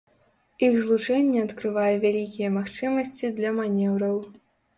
Іх 0.67 0.77
злучэнне 0.85 1.43
адкрывае 1.47 1.91
вялікія 2.07 2.49
магчымасці 2.57 3.31
для 3.37 3.53
манеўраў. 3.61 4.17